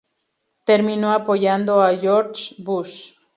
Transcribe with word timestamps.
Terminó 0.65 1.11
apoyando 1.11 1.79
a 1.83 1.95
George 1.95 2.55
W. 2.57 2.63
Bush. 2.63 3.13